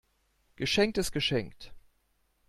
Geschenkt 0.55 0.97
ist 0.97 1.11
geschenkt. 1.11 1.75